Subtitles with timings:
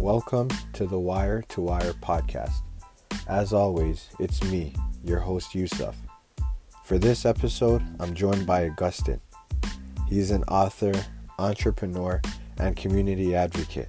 [0.00, 2.62] Welcome to the Wire to Wire podcast.
[3.26, 4.72] As always, it's me,
[5.02, 5.96] your host Yusuf.
[6.84, 9.20] For this episode, I'm joined by Augustin.
[10.08, 10.92] He's an author,
[11.40, 12.22] entrepreneur,
[12.58, 13.88] and community advocate.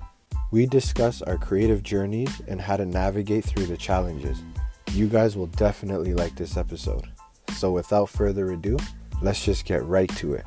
[0.49, 4.41] We discuss our creative journeys and how to navigate through the challenges.
[4.93, 7.07] You guys will definitely like this episode.
[7.55, 8.77] So, without further ado,
[9.21, 10.45] let's just get right to it.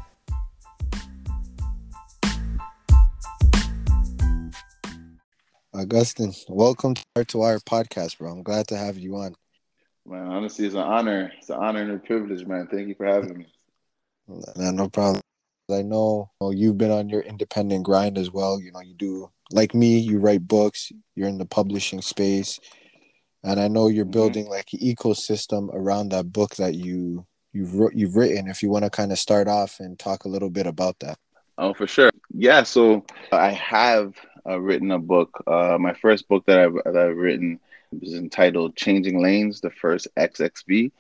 [5.83, 8.31] Augustin, welcome to our, to Wire podcast, bro.
[8.31, 9.35] I'm glad to have you on.
[10.07, 11.33] Man, honestly, it's an honor.
[11.37, 12.69] It's an honor and a privilege, man.
[12.71, 13.47] Thank you for having me.
[14.29, 15.23] No, no problem.
[15.69, 18.61] I know you've been on your independent grind as well.
[18.61, 19.99] You know, you do like me.
[19.99, 20.93] You write books.
[21.17, 22.61] You're in the publishing space,
[23.43, 24.13] and I know you're mm-hmm.
[24.13, 28.47] building like an ecosystem around that book that you you've you've written.
[28.47, 31.19] If you want to kind of start off and talk a little bit about that.
[31.59, 32.11] Oh, for sure.
[32.33, 32.63] Yeah.
[32.63, 34.15] So I have
[34.49, 35.43] uh, written a book.
[35.47, 37.61] Uh, my first book that I've, that I've written
[38.01, 40.93] is entitled "Changing Lanes: The First XXV,"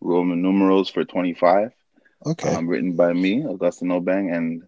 [0.00, 1.72] Roman numerals for twenty five.
[2.26, 2.54] Okay.
[2.54, 4.64] Um, written by me, Augustin Obeng, and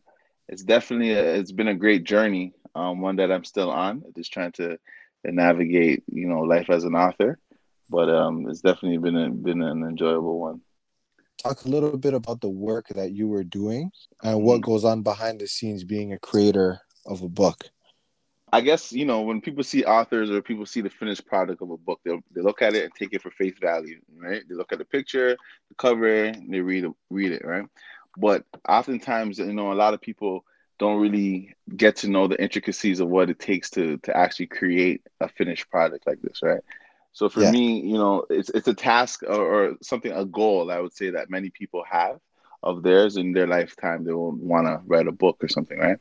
[0.49, 2.53] it's definitely a, it's been a great journey.
[2.75, 4.79] Um, one that I'm still on, just trying to
[5.25, 7.39] navigate, you know, life as an author.
[7.89, 10.61] But um, it's definitely been a, been an enjoyable one.
[11.39, 13.91] Talk a little bit about the work that you were doing
[14.23, 14.71] and what mm-hmm.
[14.71, 17.71] goes on behind the scenes being a creator of a book.
[18.53, 21.71] I guess you know when people see authors or people see the finished product of
[21.71, 24.43] a book, they they look at it and take it for face value, right?
[24.49, 25.37] They look at the picture,
[25.69, 27.67] the cover, they read it, read it, right?
[28.17, 30.45] But oftentimes, you know, a lot of people
[30.79, 35.03] don't really get to know the intricacies of what it takes to to actually create
[35.21, 36.61] a finished product like this, right?
[37.13, 37.51] So for yeah.
[37.51, 39.35] me, you know, it's it's a task or,
[39.71, 42.21] or, something, a goal I would say that many people have
[42.63, 44.05] of theirs in their lifetime.
[44.05, 45.99] They will want to write a book or something, right?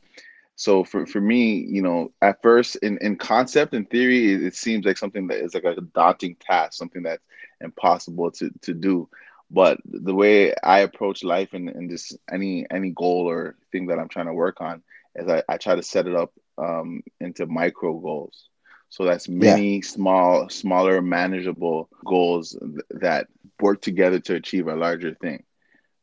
[0.56, 4.54] So for, for me, you know, at first in, in concept and theory, it, it,
[4.54, 7.22] seems like something that is like a daunting task, something that's
[7.60, 9.08] impossible to, to do.
[9.50, 13.98] But the way I approach life and, and just any any goal or thing that
[13.98, 14.82] I'm trying to work on
[15.14, 18.48] is I, I try to set it up um, into micro goals.
[18.88, 19.80] So that's many yeah.
[19.82, 22.56] small, smaller, manageable goals
[22.90, 23.26] that
[23.60, 25.44] work together to achieve a larger thing.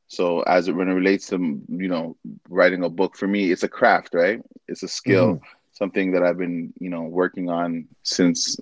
[0.07, 1.37] So as it when it relates to
[1.67, 2.17] you know
[2.49, 4.41] writing a book for me, it's a craft, right?
[4.67, 5.45] It's a skill, mm-hmm.
[5.71, 8.57] something that I've been you know working on since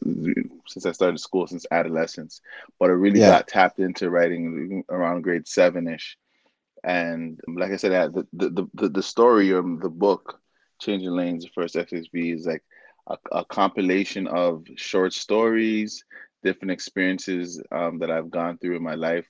[0.68, 2.41] since I started school, since adolescence.
[2.79, 3.31] But I really yeah.
[3.31, 6.18] got tapped into writing around grade seven ish,
[6.84, 10.40] and like I said, the the the, the story of the book,
[10.79, 12.63] Changing Lanes, the first XXV is like
[13.08, 16.06] a, a compilation of short stories,
[16.44, 19.28] different experiences um, that I've gone through in my life,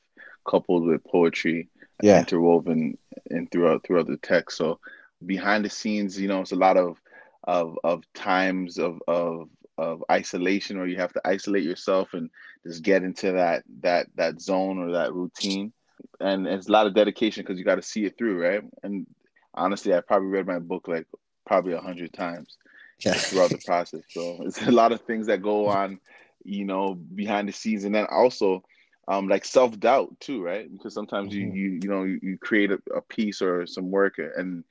[0.48, 1.70] coupled with poetry
[2.03, 2.19] yeah.
[2.19, 2.97] interwoven
[3.29, 4.57] in throughout throughout the text.
[4.57, 4.79] So
[5.25, 6.97] behind the scenes, you know, it's a lot of
[7.44, 12.29] of of times of of of isolation where you have to isolate yourself and
[12.66, 15.73] just get into that that that zone or that routine.
[16.19, 18.63] And it's a lot of dedication because you got to see it through, right?
[18.83, 19.07] And
[19.53, 21.07] honestly, I probably read my book like
[21.45, 22.57] probably a hundred times
[23.00, 23.13] yeah.
[23.13, 24.03] throughout the process.
[24.09, 26.00] So it's a lot of things that go on,
[26.44, 28.63] you know, behind the scenes, and then also
[29.07, 30.72] um, like self doubt too, right?
[30.72, 31.56] Because sometimes mm-hmm.
[31.56, 34.63] you you you know you, you create a, a, piece or some work and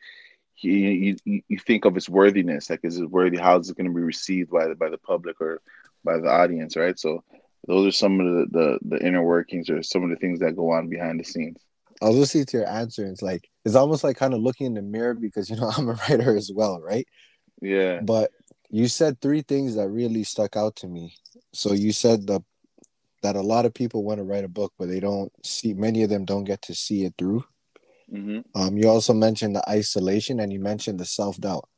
[0.57, 3.39] you, you you think of its worthiness, like is it worthy?
[3.39, 5.61] How is it going to be received by the by the public or
[6.05, 6.99] by the audience, right?
[6.99, 7.25] So
[7.67, 10.57] those are some of the, the the inner workings or some of the things that
[10.57, 11.59] go on behind the scenes.
[12.03, 13.03] I was listening to your answer.
[13.03, 15.71] And it's like it's almost like kind of looking in the mirror because you know
[15.77, 17.07] I'm a writer as well, right?
[17.61, 18.01] Yeah.
[18.01, 18.31] But
[18.71, 21.15] you said three things that really stuck out to me.
[21.53, 22.41] So you said the
[23.23, 25.75] that a lot of people want to write a book, but they don't see.
[25.75, 27.45] Many of them don't get to see it through.
[28.13, 28.41] Mm-hmm.
[28.61, 31.69] Um, you also mentioned the isolation, and you mentioned the self doubt.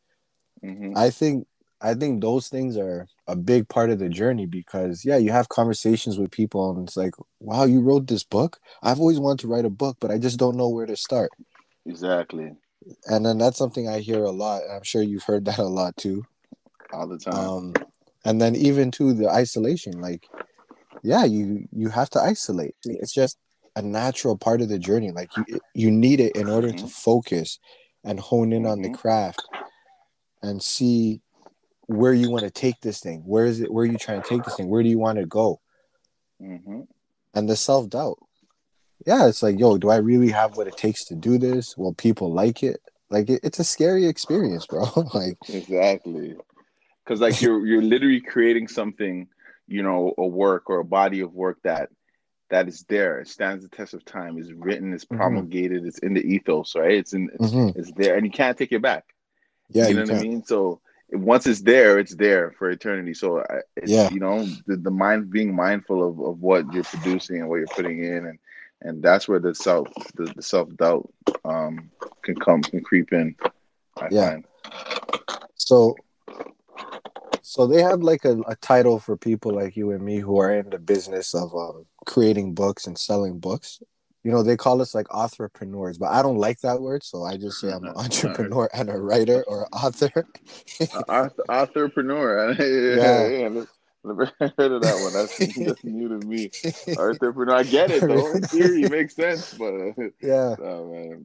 [0.65, 0.97] Mm-hmm.
[0.97, 1.47] I think
[1.81, 5.49] I think those things are a big part of the journey because yeah, you have
[5.49, 8.59] conversations with people, and it's like, wow, you wrote this book.
[8.83, 11.31] I've always wanted to write a book, but I just don't know where to start.
[11.85, 12.53] Exactly.
[13.07, 14.63] And then that's something I hear a lot.
[14.71, 16.25] I'm sure you've heard that a lot too.
[16.93, 17.35] All the time.
[17.35, 17.75] Um,
[18.25, 20.29] and then even to the isolation, like
[21.03, 22.75] yeah, you you have to isolate.
[22.85, 23.39] It's just
[23.75, 25.11] a natural part of the journey.
[25.11, 26.87] Like you you need it in order to mm-hmm.
[26.87, 27.59] focus
[28.05, 28.97] and hone in on the mm-hmm.
[28.97, 29.43] craft
[30.43, 31.21] and see
[31.87, 33.23] where you want to take this thing.
[33.27, 33.73] Where is it?
[33.73, 34.69] Where are you trying to take this thing?
[34.69, 35.61] Where do you want to go?
[36.41, 36.83] Mm-hmm.
[37.35, 38.19] And the self doubt.
[39.05, 41.77] Yeah, it's like, yo, do I really have what it takes to do this?
[41.77, 42.81] Will people like it?
[43.11, 44.85] Like, it, it's a scary experience, bro.
[45.15, 46.37] like, exactly,
[47.05, 49.27] because like you're you're literally creating something
[49.69, 51.89] you know a work or a body of work that
[52.51, 55.17] that is there it stands the test of time is written is mm-hmm.
[55.17, 55.89] promulgated mm-hmm.
[55.89, 57.79] it's in the ethos right it's in it's, mm-hmm.
[57.79, 59.15] it's, there and you can't take it back
[59.71, 60.27] yeah you know you what can.
[60.27, 60.81] i mean so
[61.13, 63.15] once it's there, it's there for eternity.
[63.15, 63.45] So
[63.85, 67.57] yeah, you know, the, the mind being mindful of, of what you're producing and what
[67.57, 68.39] you're putting in, and
[68.81, 71.13] and that's where the self the, the self doubt
[71.45, 71.91] um
[72.23, 73.37] can come can creep in.
[73.97, 74.31] I yeah.
[74.31, 74.45] Find.
[75.55, 75.97] So
[77.43, 80.53] so they have like a, a title for people like you and me who are
[80.53, 83.81] in the business of um, creating books and selling books
[84.25, 87.37] you know they call us like entrepreneurs but i don't like that word so i
[87.37, 90.27] just say i'm an entrepreneur and a writer or author
[91.49, 93.65] entrepreneur yeah, yeah, yeah.
[94.05, 95.13] Never heard of that one.
[95.13, 96.51] That's, that's new to me.
[96.99, 98.33] Entrepreneur, I get it though.
[98.33, 99.73] In theory, makes sense, but
[100.21, 100.57] yeah.
[100.61, 101.23] Oh,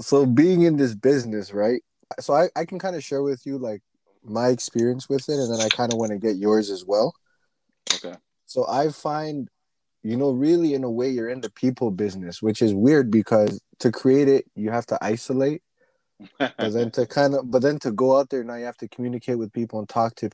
[0.00, 1.80] so being in this business, right?
[2.18, 3.82] So I, I can kind of share with you like
[4.30, 7.14] my experience with it, and then I kind of want to get yours as well.
[7.94, 8.14] Okay.
[8.46, 9.48] So I find
[10.02, 13.60] you know, really in a way you're in the people business, which is weird because
[13.80, 15.62] to create it you have to isolate.
[16.38, 18.88] but then to kind of but then to go out there now you have to
[18.88, 20.28] communicate with people and talk to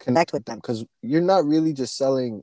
[0.00, 2.42] connect with them because you're not really just selling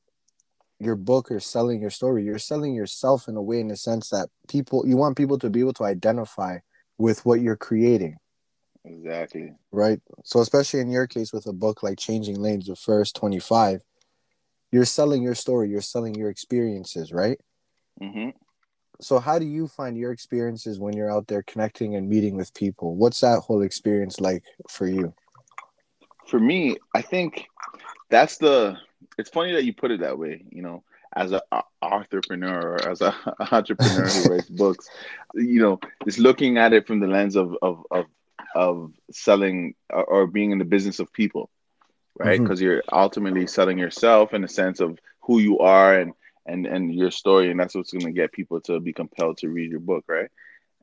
[0.80, 2.24] your book or selling your story.
[2.24, 5.50] You're selling yourself in a way in the sense that people you want people to
[5.50, 6.60] be able to identify
[6.98, 8.18] with what you're creating.
[8.86, 9.54] Exactly.
[9.72, 10.00] Right.
[10.24, 13.82] So especially in your case with a book like Changing Lanes, the first 25,
[14.76, 17.40] you're selling your story you're selling your experiences right
[18.02, 18.30] mm-hmm.
[19.00, 22.54] so how do you find your experiences when you're out there connecting and meeting with
[22.54, 25.14] people what's that whole experience like for you
[26.28, 27.46] for me i think
[28.10, 28.76] that's the
[29.18, 30.84] it's funny that you put it that way you know
[31.16, 31.40] as an
[31.82, 33.14] entrepreneur or as an
[33.52, 34.90] entrepreneur who writes books
[35.36, 38.06] you know just looking at it from the lens of of of,
[38.56, 41.50] of selling or being in the business of people
[42.18, 42.40] right?
[42.40, 42.68] Because mm-hmm.
[42.68, 46.14] you're ultimately selling yourself in the sense of who you are and
[46.46, 49.50] and and your story, and that's what's going to get people to be compelled to
[49.50, 50.30] read your book, right?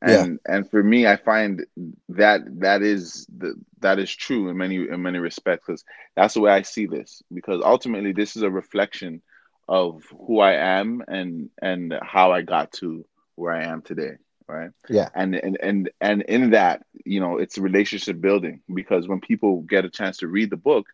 [0.01, 0.57] And yeah.
[0.57, 1.65] and for me, I find
[2.11, 5.85] that that is the that is true in many in many respects because
[6.17, 7.23] that's the way I see this.
[7.33, 9.23] Because ultimately, this is a reflection
[9.69, 14.17] of who I am and and how I got to where I am today
[14.53, 19.21] right yeah and and and and in that you know it's relationship building because when
[19.21, 20.87] people get a chance to read the book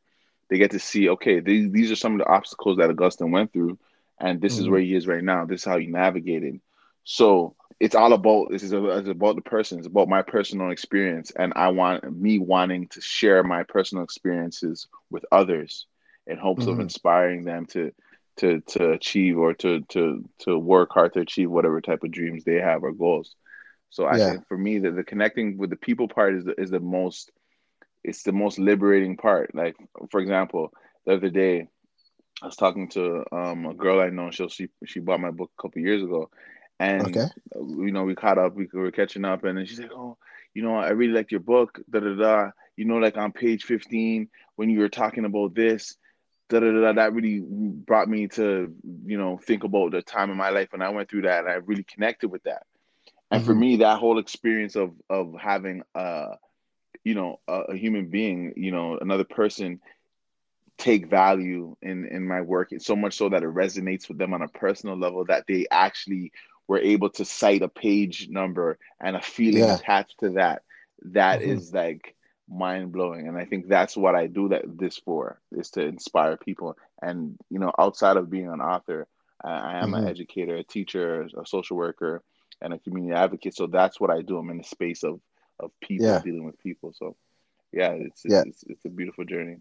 [0.49, 3.53] they get to see, okay, these, these are some of the obstacles that Augustine went
[3.53, 3.79] through,
[4.19, 4.63] and this mm-hmm.
[4.63, 5.45] is where he is right now.
[5.45, 6.61] This is how he navigated.
[7.05, 9.79] So it's all about this is about the person.
[9.79, 14.89] It's about my personal experience, and I want me wanting to share my personal experiences
[15.11, 15.87] with others
[16.27, 16.73] in hopes mm-hmm.
[16.73, 17.93] of inspiring them to
[18.39, 22.45] to to achieve or to to to work hard to achieve whatever type of dreams
[22.45, 23.35] they have or goals.
[23.91, 24.31] So I yeah.
[24.31, 27.31] think for me, the, the connecting with the people part is the, is the most
[28.05, 29.55] it's the most liberating part.
[29.55, 29.77] Like
[30.11, 30.73] for example,
[31.07, 31.69] the other day
[32.43, 34.31] I was talking to um, a girl I know.
[34.31, 36.31] She she she bought my book a couple years ago,
[36.79, 37.27] and okay.
[37.55, 38.55] you know we caught up.
[38.55, 40.17] We were catching up, and then she's like, "Oh,
[40.55, 42.51] you know, I really liked your book." Da da da.
[42.77, 45.97] You know, like on page fifteen when you were talking about this.
[46.51, 48.75] Da, da, da, that really brought me to
[49.05, 51.49] you know think about the time in my life when I went through that and
[51.53, 52.63] I really connected with that.
[53.31, 53.51] And mm-hmm.
[53.51, 56.35] for me, that whole experience of of having uh
[57.05, 59.81] you know a, a, human being you know another person
[60.77, 64.43] take value in in my work so much so that it resonates with them on
[64.43, 66.33] a personal level that they actually
[66.69, 69.75] were able to cite a page number and a feeling yeah.
[69.75, 70.63] attached to that
[71.03, 71.51] That mm-hmm.
[71.51, 72.15] is like
[72.49, 76.37] mind blowing and i think that's what i do that this for is to inspire
[76.37, 79.07] people and you know outside of being an author
[79.43, 79.95] i am mm-hmm.
[79.95, 82.23] an educator a teacher a social worker
[82.61, 85.21] and a community advocate so that's what i do i'm in the space of
[85.61, 86.21] of people yeah.
[86.21, 86.93] dealing with people.
[86.95, 87.17] So
[87.73, 88.43] yeah, it's, it's yeah.
[88.47, 89.59] It's, it's, a beautiful journey.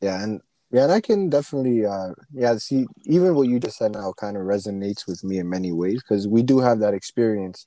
[0.00, 0.40] Yeah, and
[0.70, 4.36] yeah, and I can definitely uh yeah, see even what you just said now kind
[4.36, 7.66] of resonates with me in many ways because we do have that experience.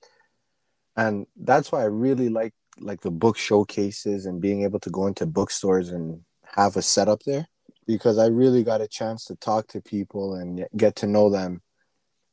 [0.95, 5.07] And that's why I really like like the book showcases and being able to go
[5.07, 7.47] into bookstores and have a setup there
[7.85, 11.61] because I really got a chance to talk to people and get to know them.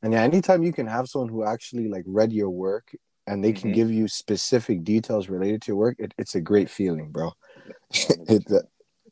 [0.07, 2.95] And yeah, anytime you can have someone who actually like read your work
[3.27, 3.75] and they can mm-hmm.
[3.75, 7.33] give you specific details related to your work, it, it's a great feeling, bro.
[7.91, 8.45] it,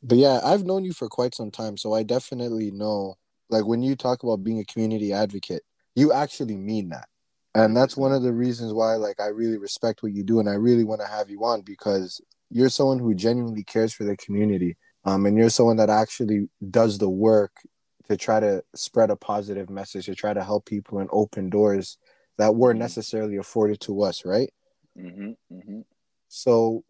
[0.02, 3.16] but yeah, I've known you for quite some time, so I definitely know.
[3.50, 7.08] Like when you talk about being a community advocate, you actually mean that,
[7.54, 10.48] and that's one of the reasons why, like, I really respect what you do, and
[10.48, 14.16] I really want to have you on because you're someone who genuinely cares for the
[14.16, 17.52] community, um, and you're someone that actually does the work
[18.08, 21.98] to try to spread a positive message, to try to help people and open doors
[22.38, 22.84] that weren't mm-hmm.
[22.84, 24.52] necessarily afforded to us, right?
[24.98, 25.80] Mm-hmm, mm-hmm.
[26.28, 26.84] So,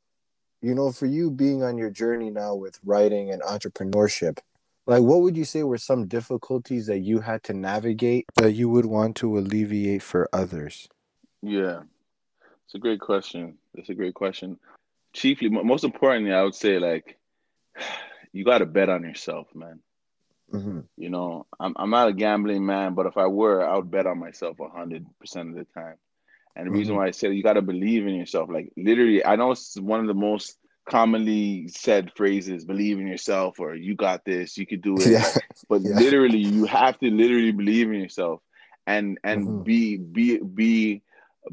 [0.63, 4.39] you know, for you being on your journey now with writing and entrepreneurship,
[4.87, 8.69] like what would you say were some difficulties that you had to navigate that you
[8.69, 10.89] would want to alleviate for others?
[11.43, 11.83] Yeah,
[12.65, 13.59] it's a great question.
[13.75, 14.59] It's a great question.
[15.13, 17.19] Chiefly, most importantly, I would say like
[18.33, 19.81] you got to bet on yourself, man.
[20.53, 20.81] Mm-hmm.
[20.97, 24.07] You know, I'm I'm not a gambling man, but if I were, I would bet
[24.07, 25.97] on myself hundred percent of the time.
[26.57, 26.97] And the reason Mhm.
[26.97, 30.01] why I said you got to believe in yourself, like literally, I know it's one
[30.01, 34.83] of the most commonly said phrases: "Believe in yourself," or "You got this," "You could
[34.83, 35.31] do it." Yeah.
[35.69, 36.01] But Yeah.
[36.01, 38.43] literally, you have to literally believe in yourself,
[38.87, 39.65] and and Mhm.
[39.65, 41.03] be be be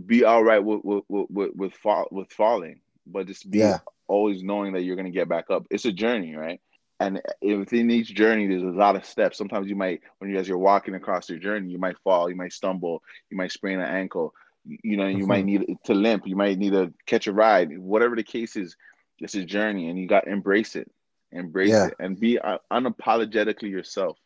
[0.06, 3.80] be all right with with with with, with, fall, with falling, but just be Yeah.
[4.08, 5.66] always knowing that you're gonna get back up.
[5.70, 6.60] It's a journey, right?
[7.04, 9.38] And within each journey, there's a lot of steps.
[9.38, 12.36] Sometimes you might, when you as you're walking across your journey, you might fall, you
[12.36, 14.34] might stumble, you might sprain an ankle,
[14.66, 17.78] you, know, you might need to limp, you might need to catch a ride.
[17.78, 18.78] Whatever the case is,
[19.20, 20.90] it's a journey, and you got to embrace it,
[21.32, 21.88] embrace Yeah.
[21.88, 24.18] it, and be uh, unapologetically yourself.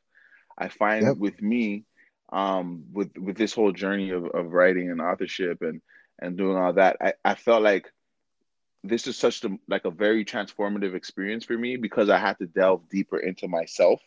[0.57, 1.17] I find Yep.
[1.17, 1.85] with me,
[2.31, 5.81] um, with with this whole journey of, of writing and authorship and
[6.19, 7.91] and doing all that, I, I felt like
[8.83, 12.47] this is such a, like a very transformative experience for me because I had to
[12.47, 14.01] delve deeper into myself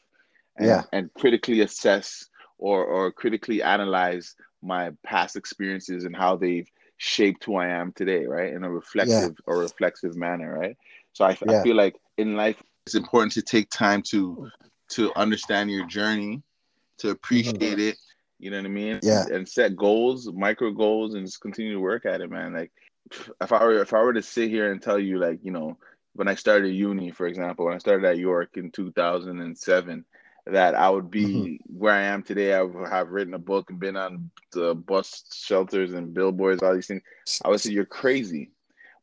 [0.56, 0.82] and, Yeah.
[0.92, 2.26] and critically assess
[2.58, 8.26] or or critically analyze my past experiences and how they've shaped who I am today,
[8.26, 8.52] right?
[8.52, 10.76] In a reflective or reflexive manner, right?
[11.14, 14.48] So I, I feel like in life it's important to take time to
[14.90, 16.42] to understand your journey,
[16.98, 17.12] to mm-hmm.
[17.12, 17.96] appreciate it.
[18.40, 19.00] You know what I mean?
[19.02, 19.26] Yeah.
[19.30, 22.54] And set goals, micro goals, and just continue to work at it, man.
[22.54, 22.72] Like
[23.40, 25.76] if I were if I were to sit here and tell you like you know
[26.14, 30.04] when I started uni for example when I started at York in 2007
[30.46, 31.78] that I would be Mm-hmm.
[31.78, 35.24] where I am today I would have written a book and been on the bus
[35.32, 37.02] shelters and billboards all these things
[37.44, 38.50] I would say you're crazy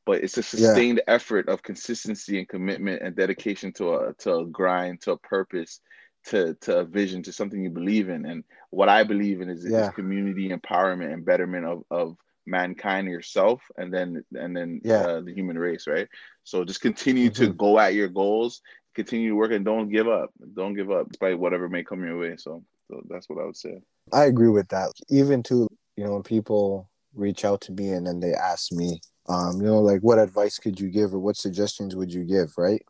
[0.05, 4.45] but it's a sustained effort of consistency and commitment and dedication to a to a
[4.45, 5.81] grind to a purpose
[6.27, 9.65] to to a vision to something you believe in and what I believe in is,
[9.65, 15.05] is community empowerment and betterment of of mankind yourself and then and then Yeah.
[15.05, 16.07] uh, the human race right
[16.43, 17.57] so just continue to Mhm.
[17.57, 18.61] go at your goals
[18.95, 22.17] continue to work and don't give up don't give up despite whatever may come your
[22.17, 23.81] way so, so that's what i would say
[24.13, 24.93] I agree with that.
[25.09, 25.67] Even to
[25.97, 29.67] you know, when people reach out to me and then they ask me, um, you
[29.67, 32.81] know, like what advice could you give or what suggestions would you give, right?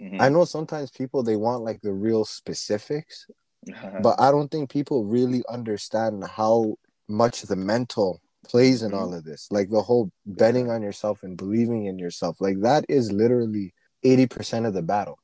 [0.00, 0.20] Mhm.
[0.20, 3.26] I know sometimes people they want like the real specifics,
[4.02, 6.76] but I don't think people really understand how
[7.08, 8.94] much the mental plays in Mhm.
[8.94, 9.48] all of this.
[9.50, 12.40] Like the whole betting on yourself and believing in yourself.
[12.40, 15.18] Like that is literally 80% of the battle.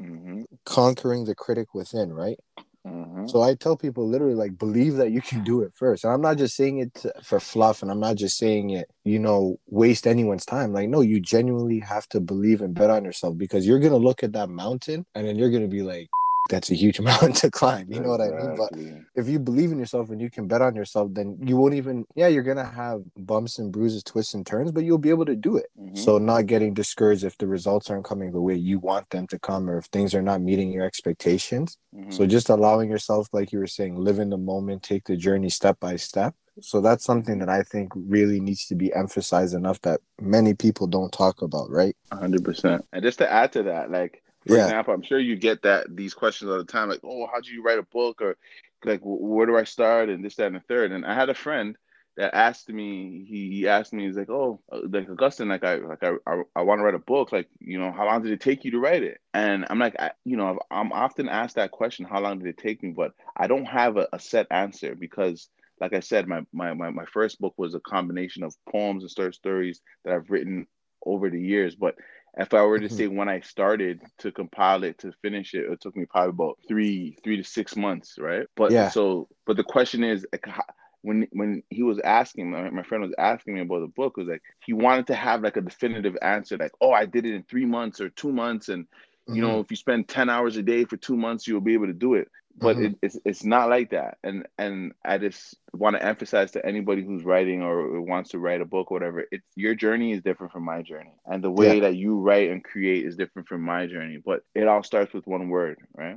[0.00, 0.46] Mhm.
[0.64, 2.38] Conquering the critic within, right?
[2.86, 3.28] Mhm.
[3.30, 6.04] So I tell people literally like believe that you can do it first.
[6.04, 9.18] And I'm not just saying it for fluff and I'm not just saying it, you
[9.18, 10.72] know, waste anyone's time.
[10.72, 13.98] Like no, you genuinely have to believe and bet on yourself because you're going to
[13.98, 16.10] look at that mountain and then you're going to be like
[16.48, 17.90] that's a huge mountain to climb.
[17.92, 18.56] You know what I mean?
[18.56, 18.72] But
[19.14, 22.04] if you believe in yourself and you can bet on yourself, then you won't even
[22.14, 25.24] yeah, you're going to have bumps and bruises, twists and turns, but you'll be able
[25.26, 25.66] to do it.
[25.80, 25.96] Mhm.
[25.98, 29.38] So not getting discouraged if the results aren't coming the way you want them to
[29.38, 31.78] come or if things are not meeting your expectations.
[31.94, 32.12] Mhm.
[32.12, 35.48] So just allowing yourself, like you were saying, live in the moment, take the journey
[35.48, 36.34] step by step.
[36.60, 40.86] So that's something that I think really needs to be emphasized enough that many people
[40.86, 41.94] don't talk about, right?
[42.10, 42.82] hundred percent.
[42.92, 44.64] And just to add to that, like for Yeah.
[44.66, 47.50] example, I'm sure you get that these questions all the time, like, "Oh, how do
[47.52, 48.36] you write a book?" or
[48.84, 50.92] like, "Where do I start?" and this, that, and the third.
[50.92, 51.76] And I had a friend
[52.16, 53.24] that asked me.
[53.28, 56.42] He, he asked me, he's like, "Oh, uh, like Augustine, like I like I I,
[56.56, 57.32] I want to write a book.
[57.32, 59.96] Like, you know, how long did it take you to write it?" And I'm like,
[59.98, 63.12] I, you know, I'm often asked that question, "How long did it take me?" But
[63.36, 65.48] I don't have a, a set answer because.
[65.78, 69.10] Like I said, my, my, my, my first book was a combination of poems and
[69.10, 70.66] story stories that I've written
[71.04, 71.74] over the years.
[71.74, 71.96] But
[72.36, 72.90] if I were to Mhm.
[72.90, 76.58] say when I started to compile it to finish it, it took me probably about
[76.68, 78.46] three three to six months, right?
[78.56, 78.94] But Yeah.
[78.94, 80.64] so, but the question is, like, how-
[81.02, 84.26] when when he was asking, my, my friend was asking me about the book, was
[84.28, 87.44] like he wanted to have like a definitive answer, like, oh, I did it in
[87.44, 88.86] three months or two months, and
[89.30, 91.86] you know, if you spend ten hours a day for two months, you'll be able
[91.86, 92.28] to do it.
[92.58, 92.80] But Mhm.
[92.80, 97.04] it, it's it's not like that, and and I just want to emphasize to anybody
[97.04, 100.52] who's writing or wants to write a book or whatever, it's your journey is different
[100.52, 103.86] from my journey, and the way that you write and create is different from my
[103.86, 104.18] journey.
[104.24, 106.16] But it all starts with one word, right?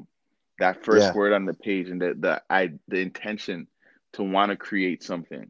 [0.59, 1.13] That first Yeah.
[1.13, 3.67] word on the page and the the I the intention
[4.13, 5.49] to want to create something,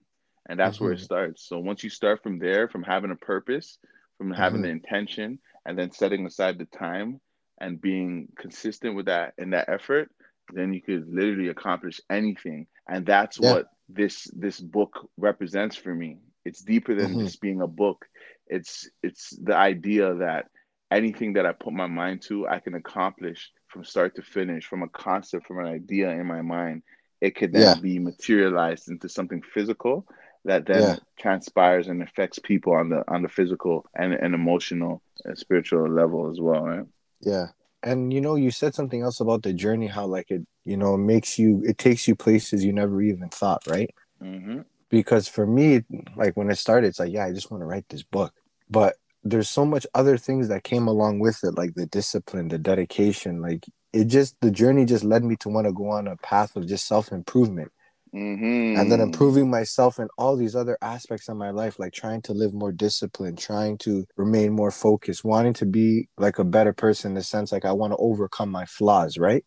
[0.50, 1.02] and that's where it Mhm.
[1.02, 1.44] starts.
[1.48, 3.78] So once you start from there, from having a purpose,
[4.18, 4.64] from having Mhm.
[4.64, 7.20] the intention, and then setting aside the time
[7.60, 10.10] and being consistent with that and that effort,
[10.54, 12.68] then you could literally accomplish anything.
[12.88, 13.50] And that's Yeah.
[13.50, 16.18] what this this book represents for me.
[16.46, 17.20] It's deeper than Mhm.
[17.20, 18.06] just being a book.
[18.48, 20.48] It's it's the idea that
[20.92, 24.84] anything that I put my mind to, I can accomplish from start to finish, from
[24.84, 26.84] a concept, from an idea in my mind.
[27.22, 27.76] It could then Yeah.
[27.80, 30.06] be materialized into something physical
[30.46, 30.96] that then Yeah.
[31.20, 36.30] transpires and affects people on the on the physical and, and emotional and spiritual level
[36.30, 36.86] as well, right?
[37.22, 37.48] Yeah.
[37.84, 40.98] And you know, you said something else about the journey, how like it, you know,
[40.98, 43.90] makes you, it takes you places you never even thought, right?
[44.22, 44.62] Mm-hmm.
[44.90, 45.84] Because for me,
[46.16, 48.34] like when it started, it's like, yeah, I just want to write this book,
[48.70, 52.58] but there's so much other things that came along with it, like the discipline, the
[52.58, 56.16] dedication, like it just the journey just led me to want to go on a
[56.18, 57.72] path of just self improvement.
[58.14, 58.80] Mm-hmm.
[58.80, 62.34] And then improving myself in all these other aspects of my life, like trying to
[62.34, 67.12] live more disciplined, trying to remain more focused, wanting to be like a better person
[67.12, 69.46] in the sense like I want to overcome my flaws, right?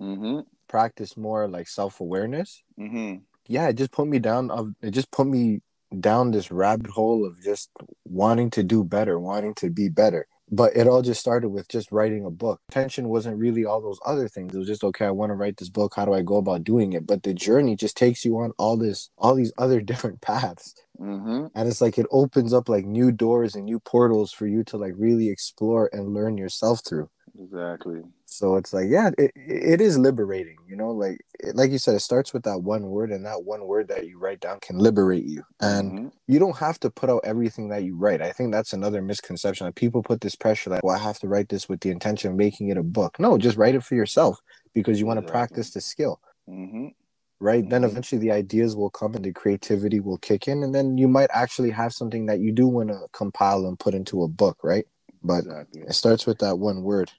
[0.00, 0.40] Mm-hmm.
[0.68, 2.62] Practice more like self awareness.
[2.78, 3.16] Mm-hmm.
[3.46, 5.60] Yeah, it just put me down of it just put me
[6.00, 7.70] down this rabbit hole of just
[8.04, 10.26] wanting to do better, wanting to be better.
[10.50, 12.60] But it all just started with just writing a book.
[12.70, 14.54] Tension wasn't really all those other things.
[14.54, 15.94] It was just okay, I want to write this book.
[15.96, 17.06] How do I go about doing it?
[17.06, 20.74] But the journey just takes you on all this, all these other different paths.
[21.00, 21.46] Mm-hmm.
[21.54, 24.76] And it's like it opens up like new doors and new portals for you to
[24.76, 27.08] like really explore and learn yourself through.
[27.38, 28.02] Exactly.
[28.26, 31.18] So it's like, yeah, it, it is liberating, you know, like
[31.52, 34.18] like you said, it starts with that one word, and that one word that you
[34.18, 35.44] write down can liberate you.
[35.60, 36.08] And Mm-hmm.
[36.26, 38.22] you don't have to put out everything that you write.
[38.22, 39.66] I think that's another misconception.
[39.66, 42.30] Like people put this pressure, like, well, I have to write this with the intention
[42.30, 43.20] of making it a book.
[43.20, 44.38] No, just write it for yourself
[44.74, 45.32] because you want to Exactly.
[45.32, 46.86] practice the skill, Mm-hmm.
[47.40, 47.68] right?
[47.68, 47.90] Then Mhm.
[47.90, 51.30] eventually the ideas will come and the creativity will kick in, and then you might
[51.32, 54.86] actually have something that you do want to compile and put into a book, right?
[55.22, 55.82] But Exactly.
[55.82, 57.12] it starts with that one word.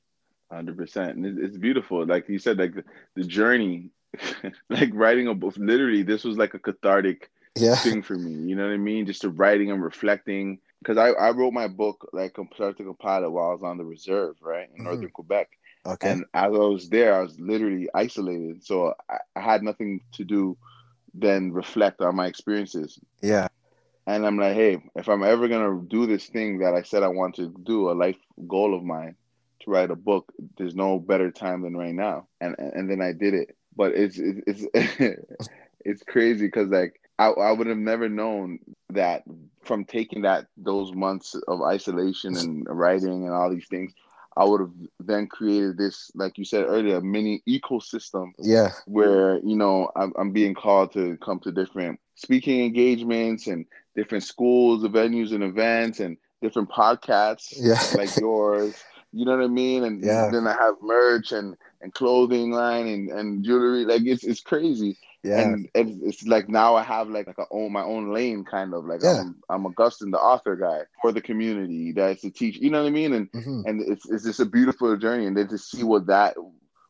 [0.51, 2.05] Hundred percent, and it's beautiful.
[2.05, 2.83] Like you said, like the,
[3.15, 3.89] the journey,
[4.69, 5.55] like writing a book.
[5.57, 7.75] Literally, this was like a cathartic Yeah.
[7.75, 8.47] thing for me.
[8.47, 9.05] You know what I mean?
[9.05, 10.59] Just to writing and reflecting.
[10.79, 13.77] Because I, I wrote my book like start to compile it while I was on
[13.79, 14.85] the reserve, right in Mhm.
[14.85, 15.49] northern Quebec.
[15.85, 16.11] Okay.
[16.11, 20.23] And as I was there, I was literally isolated, so I, I had nothing to
[20.23, 20.57] do
[21.13, 22.99] than reflect on my experiences.
[23.21, 23.47] yeah.
[24.07, 27.07] And I'm like, hey, if I'm ever gonna do this thing that I said I
[27.07, 29.15] want to do, a life goal of mine,
[29.65, 32.27] to write a book, there's no better time than right now.
[32.39, 33.55] And and then I did it.
[33.75, 35.19] But it's it's it's,
[35.85, 38.59] it's crazy because like I I would have never known
[38.91, 39.23] that
[39.63, 43.93] from taking that those months of isolation and writing and all these things,
[44.37, 48.71] I would have then created this, like you said earlier, mini ecosystem Yeah.
[48.85, 54.23] where you know I'm, I'm being called to come to different speaking engagements and different
[54.23, 57.79] schools, venues, and events, and different podcasts Yeah.
[57.97, 58.75] like yours.
[59.15, 59.83] You know what I mean?
[59.85, 60.29] And Yeah.
[60.31, 63.85] then I have merch and and clothing line and and jewelry.
[63.85, 64.97] Like it's it's crazy.
[65.23, 65.41] Yeah.
[65.41, 68.73] And it's, it's like now I have like like a own my own lane kind
[68.73, 69.21] of like Yeah.
[69.21, 72.57] I'm I'm Augustin the author guy for the community that's a teach.
[72.57, 73.13] You know what I mean?
[73.13, 73.63] And Mhm.
[73.65, 76.35] and it's it's just a beautiful journey and then to see what that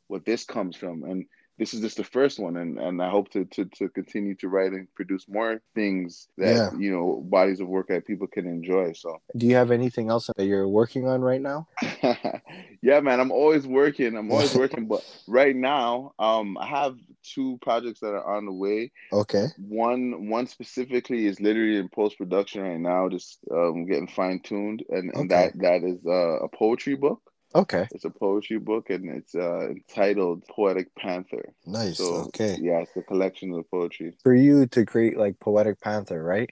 [0.08, 1.26] what this comes from and
[1.58, 4.48] this is just the first one and and i hope to to, to continue to
[4.50, 6.70] write and produce more things that Yeah.
[6.78, 10.30] you know bodies of work that people can enjoy so Do you have anything else
[10.36, 11.68] that you're working on right now?
[12.82, 17.58] yeah man i'm always working i'm always working but right now um i have two
[17.62, 19.48] projects that are on the way Okay.
[19.58, 24.84] one one specifically is literally in post production right now just um getting fine tuned
[24.89, 25.52] and, and Okay.
[25.54, 27.22] that that is uh, a poetry book
[27.56, 27.88] Okay.
[27.91, 31.54] It's a poetry book and it's uh, entitled Poetic Panther.
[31.65, 31.98] Nice.
[31.98, 32.58] So okay.
[32.60, 34.18] yeah, it's a collection of poetry.
[34.24, 36.50] For you to create like Poetic Panther, right?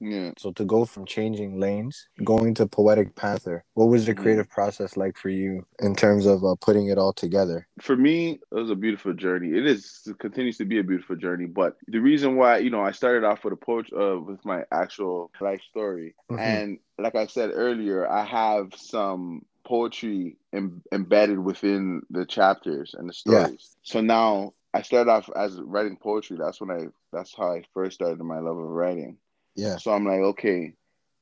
[0.00, 0.30] Yeah.
[0.38, 4.96] So to go from changing lanes, going to Poetic Panther, what was the creative process
[4.96, 7.68] like for you in terms of uh, putting it all together?
[7.82, 9.48] For me, it was a beautiful journey.
[9.48, 11.44] It is it continues to be a beautiful journey.
[11.44, 14.64] But the reason why, you know, I started off with a poetry uh, with my
[14.72, 16.14] actual life story.
[16.30, 16.38] Mhm.
[16.38, 23.08] And like I said earlier, I have some poetry em- embedded within the chapters and
[23.08, 23.48] the Yeah.
[23.48, 23.76] stories.
[23.82, 26.38] So now I started off as writing poetry.
[26.38, 29.18] That's when I that's how I first started my love of writing.
[29.56, 29.78] Yeah.
[29.78, 30.74] So I'm like, okay,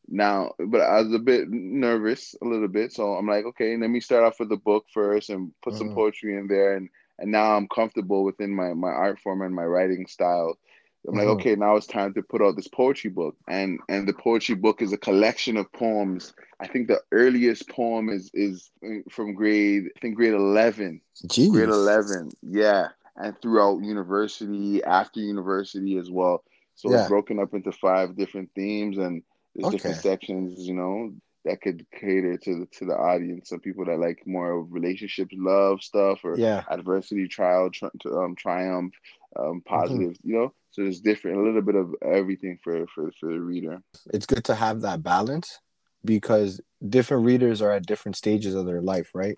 [0.08, 2.92] now, but I was a bit nervous, a little bit.
[2.92, 5.90] So I'm like, okay, let me start off with the book first and put some
[5.90, 5.90] Mhm.
[5.90, 9.64] poetry in there, and and now I'm comfortable within my my art form and my
[9.64, 10.58] writing style.
[11.06, 11.32] I'm like, Mhm.
[11.34, 14.82] okay, now it's time to put out this poetry book, and and the poetry book
[14.82, 16.32] is a collection of poems.
[16.60, 18.70] I think the earliest poem is is
[19.10, 21.50] from grade, I think grade eleven Jeez.
[21.52, 26.44] grade 11 yeah and throughout university after university as well
[26.76, 27.00] so Yeah.
[27.00, 29.22] it's broken up into five different themes and
[29.54, 31.12] there's different sections you know
[31.44, 35.34] that could cater to the to the audience some people that like more of relationships
[35.36, 36.62] love stuff or Yeah.
[36.70, 38.94] adversity trial tri- um, triumph
[39.36, 39.50] Mm-hmm.
[39.50, 43.30] um positive you know so there's different a little bit of everything for for, for
[43.32, 45.58] the reader It's good to have that balance
[46.04, 49.36] because different readers are at different stages of their life, right?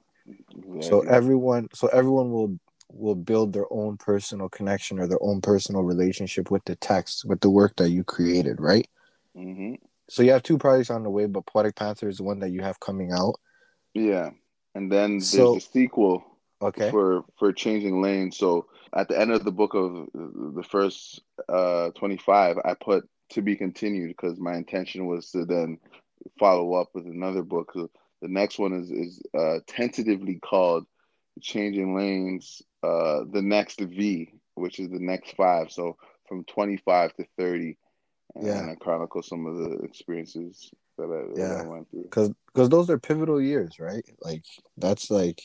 [0.81, 2.59] So everyone so everyone will
[2.93, 7.41] will build their own personal connection or their own personal relationship with the text, with
[7.41, 8.89] the work that you created, right?
[9.37, 9.75] Mm-hmm.
[10.09, 12.51] So you have two projects on the way, but Poetic Panther is the one that
[12.51, 13.37] you have coming out.
[13.95, 14.31] yeah
[14.75, 16.25] and then So- there's the sequel
[16.63, 16.91] Okay.
[16.91, 18.37] for for changing lanes.
[18.37, 23.43] So at the end of the book of the first uh 25, I put to
[23.43, 25.79] be continued because my intention was to then
[26.39, 27.73] follow up with another book.
[27.75, 30.87] The next one is is uh, tentatively called
[31.41, 35.71] Changing Lanes, uh, the next V, which is the next five.
[35.71, 35.97] So
[36.29, 37.77] from 25 to 30,
[38.35, 38.71] and Yeah.
[38.71, 41.63] I chronicle some of the experiences that I, that I Yeah.
[41.63, 42.03] went through.
[42.05, 44.05] because because those are pivotal years, right?
[44.21, 44.45] Like
[44.77, 45.41] that's like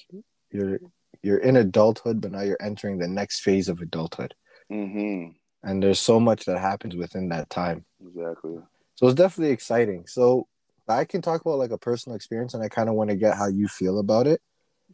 [0.51, 0.79] you're
[1.25, 4.33] you're in adulthood, but now you're entering the next phase of adulthood,
[4.69, 5.27] hmm
[5.63, 7.85] and there's so much that happens within that time.
[7.99, 8.59] Exactly.
[8.95, 10.05] So it's definitely exciting.
[10.07, 10.47] So
[10.88, 13.35] I can talk about like a personal experience, and I kind of want to get
[13.35, 14.41] how you feel about it.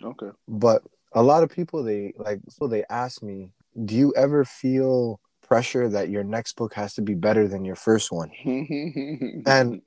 [0.01, 0.29] Okay.
[0.47, 0.81] But
[1.13, 3.51] a lot of people they like so they ask me,
[3.85, 7.75] do you ever feel pressure that your next book has to be better than your
[7.75, 8.31] first one?
[9.45, 9.81] and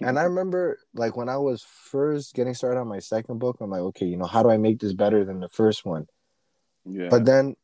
[0.00, 3.70] And I remember like when I was first getting started on my second book, I'm
[3.70, 6.06] like, okay, you know, how do I make this better than the first one?
[6.84, 7.08] yeah.
[7.10, 7.56] But then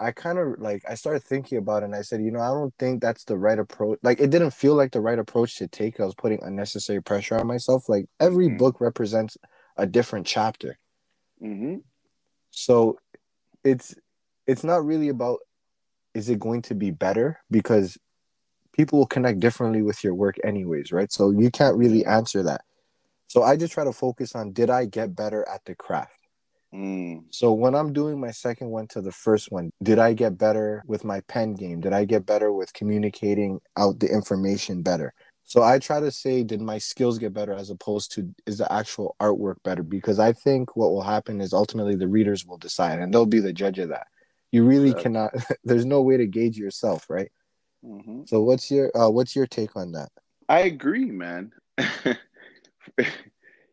[0.00, 2.48] I kind of like I started thinking about it and I said, you know, I
[2.48, 3.98] don't think that's the right approach.
[4.02, 6.00] Like it didn't feel like the right approach to take.
[6.00, 7.88] I was putting unnecessary pressure on myself.
[7.88, 8.58] Like every Mhm.
[8.58, 9.36] book represents
[9.76, 10.78] a different chapter.
[11.40, 11.82] hmm
[12.50, 12.98] So
[13.64, 13.94] it's
[14.46, 15.40] it's not really about
[16.14, 17.98] is it going to be better because
[18.72, 21.12] people will connect differently with your work anyways, right?
[21.12, 22.62] So you can't really answer that.
[23.28, 26.18] So I just try to focus on did I get better at the craft?
[26.74, 27.24] Mm.
[27.30, 30.82] So when I'm doing my second one to the first one, did I get better
[30.86, 31.80] with my pen game?
[31.80, 35.12] Did I get better with communicating out the information better?
[35.44, 38.72] So I try to say, did my skills get better as opposed to is the
[38.72, 39.82] actual artwork better?
[39.82, 43.40] Because I think what will happen is ultimately the readers will decide and they'll be
[43.40, 44.06] the judge of that.
[44.50, 45.02] You really Correct.
[45.02, 47.30] cannot there's no way to gauge yourself, right?
[47.82, 50.10] Hmm So what's your uh what's your take on that?
[50.48, 51.52] I agree, man.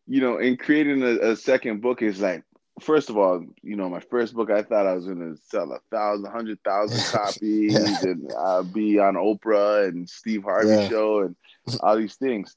[0.07, 2.43] you know, in creating a, a second book is like,
[2.81, 5.71] first of all, you know, my first book, I thought I was going to sell
[5.71, 8.09] a thousand, hundred thousand copies Yeah.
[8.11, 10.87] and uh, be on Oprah and Steve Harvey Yeah.
[10.87, 11.35] show and
[11.81, 12.55] all these things.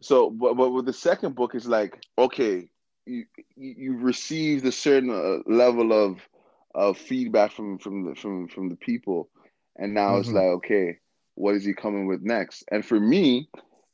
[0.00, 2.68] So, but, but with the second book, is like, okay,
[3.06, 3.24] you
[3.56, 6.18] you you received a certain uh, level of
[6.74, 9.28] of feedback from from the from from the people,
[9.76, 10.34] and now it's Mhm.
[10.34, 10.98] like, okay,
[11.34, 12.64] what is he coming with next?
[12.70, 13.48] And for me,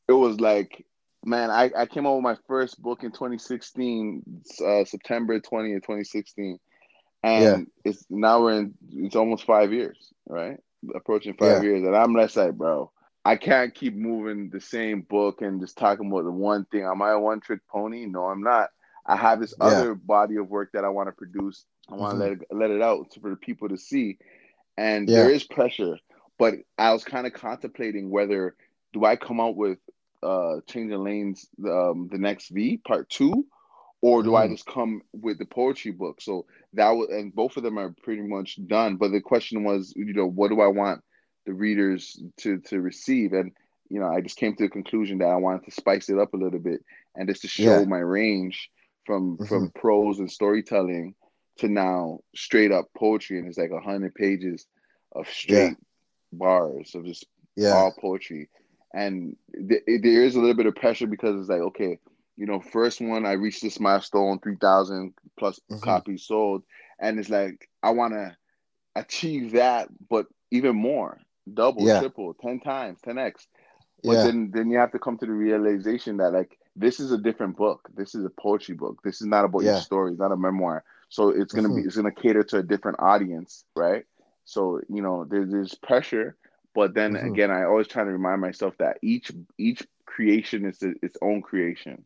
[0.08, 0.84] it was like,
[1.24, 4.22] man, I, I came out with my first book in 2016,
[4.64, 6.58] uh, September 20th, 2016.
[7.22, 10.58] And it's now we're in, it's almost five years, right?
[10.94, 11.62] Approaching five Yeah.
[11.62, 11.82] years.
[11.84, 12.92] And I'm less like, bro,
[13.24, 16.84] I can't keep moving the same book and just talking about the one thing.
[16.84, 18.06] Am I a one trick pony?
[18.06, 18.70] No, I'm not.
[19.04, 19.66] I have this Yeah.
[19.66, 21.64] other body of work that I want to produce.
[21.90, 24.18] I want to let it, let it out for the people to see.
[24.78, 25.16] And Yeah.
[25.16, 25.98] there is pressure,
[26.38, 28.56] but I was kind of contemplating whether
[28.94, 29.78] do I come out with
[30.22, 33.46] uh changing lanes um the next V part two,
[34.02, 34.52] or do I Mm.
[34.52, 36.20] just come with the poetry book?
[36.20, 38.96] So that was and both of them are pretty much done.
[38.96, 41.02] But the question was, you know, what do I want
[41.46, 43.32] the readers to to receive?
[43.32, 43.52] And
[43.90, 46.34] you know, I just came to the conclusion that I wanted to spice it up
[46.34, 46.84] a little bit
[47.16, 47.84] and just to show Yeah.
[47.84, 48.70] my range
[49.06, 51.16] from from prose and storytelling
[51.58, 54.66] to now straight up poetry, and it's like a hundred pages
[55.12, 55.76] of straight
[56.32, 57.72] bars of just Yeah.
[57.72, 58.48] all poetry.
[58.92, 61.98] And th- there is a little bit of pressure because it's like, okay,
[62.36, 65.80] you know, first one I reached this milestone, three thousand plus Mhm.
[65.82, 66.64] copies sold,
[66.98, 68.36] and it's like I want to
[68.96, 71.18] achieve that, but even more,
[71.52, 71.98] double, Yeah.
[71.98, 73.48] triple, ten times, ten x.
[74.04, 74.22] But Yeah.
[74.22, 77.56] then then you have to come to the realization that like this is a different
[77.56, 77.88] book.
[77.94, 79.02] This is a poetry book.
[79.02, 79.80] This is not about your Yeah.
[79.80, 80.10] story.
[80.12, 80.84] It's not a memoir.
[81.08, 81.82] So it's gonna be Mhm.
[81.82, 84.04] it's gonna cater to a different audience, right?
[84.44, 86.36] So you know there's there's pressure,
[86.74, 87.16] but then Mhm.
[87.16, 92.04] again, I always try to remind myself that each each creation is its own creation.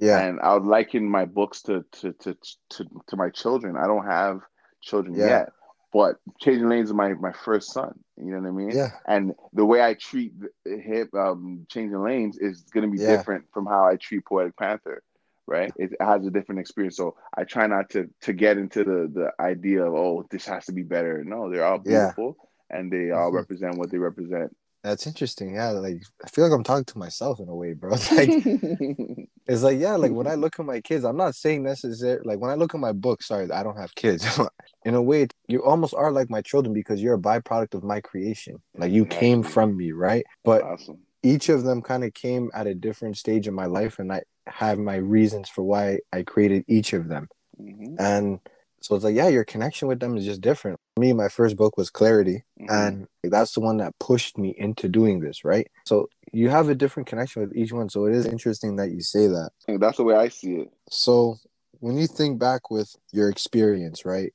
[0.00, 0.22] Yeah.
[0.22, 2.36] And I would liken my books to to to
[2.70, 3.76] to, to my children.
[3.76, 4.40] I don't have
[4.82, 5.22] children Yeah.
[5.22, 5.50] yet,
[5.92, 7.98] but Changing Lanes is my my first son.
[8.16, 8.78] You know what I mean?
[8.78, 8.90] Yeah.
[9.06, 10.32] And the way I treat
[10.64, 13.04] hip um, Changing Lanes is going to be Yeah.
[13.04, 15.02] different from how I treat Poetic Panther.
[15.48, 15.72] Right?
[15.76, 16.96] It has a different experience.
[16.96, 20.66] So I try not to to get into the the idea of oh this has
[20.66, 21.24] to be better.
[21.24, 22.12] No, they're all Yeah.
[22.12, 22.36] beautiful
[22.70, 23.36] and they all Mhm.
[23.36, 24.54] represent what they represent.
[24.84, 25.54] That's interesting.
[25.54, 27.94] Yeah, like I feel like I'm talking to myself in a way, bro.
[27.94, 28.30] It's like
[29.46, 32.20] it's like yeah, like when I look at my kids, I'm not saying necessary.
[32.24, 34.22] Like when I look at my book, sorry, I don't have kids.
[34.84, 38.00] in a way, you almost are like my children because you're a byproduct of my
[38.00, 38.60] creation.
[38.76, 40.24] Like you came from me, right?
[40.44, 40.98] But awesome.
[41.22, 44.22] each of them kind of came at a different stage in my life, and I
[44.48, 47.28] have my reasons for why I created each of them.
[47.56, 48.40] hmm And
[48.80, 50.78] So it's like, yeah, your connection with them is just different.
[50.94, 52.72] For me, my first book was Clarity, mm-hmm.
[52.72, 55.66] and that's the one that pushed me into doing this, right?
[55.84, 57.88] So you have a different connection with each one.
[57.88, 59.50] So it is interesting that you say that.
[59.66, 60.70] That's the way I see it.
[60.90, 61.36] So
[61.80, 64.32] when you think back with your experience, right?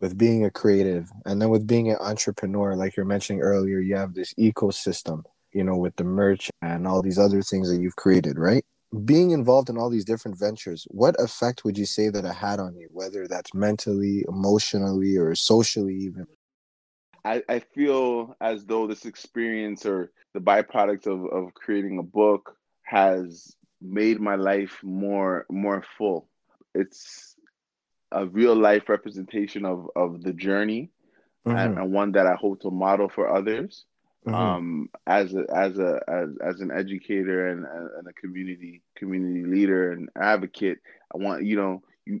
[0.00, 3.96] With being a creative and then with being an entrepreneur, like you're mentioning earlier, you
[3.96, 7.96] have this ecosystem, you know, with the merch and all these other things that you've
[7.96, 8.64] created, right?
[9.04, 12.58] Being involved in all these different ventures, what effect would you say that it had
[12.58, 16.26] on you, whether that's mentally, emotionally, or socially, even?
[17.24, 22.56] I, I feel as though this experience or the byproduct of, of creating a book
[22.82, 26.28] has made my life more more full.
[26.74, 27.36] It's
[28.12, 30.90] a real life representation of, of the journey
[31.46, 31.56] mm-hmm.
[31.56, 33.84] and, and one that I hope to model for others.
[34.26, 34.34] Mm-hmm.
[34.34, 39.92] um, as a as a as, as an educator and, and a community community leader
[39.92, 40.78] and advocate.
[41.14, 42.20] I want you know you.